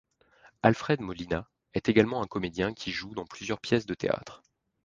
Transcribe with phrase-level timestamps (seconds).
[0.63, 4.41] Alfred Molina est également un comédien qui joue dans plusieurs pièces de théâtre.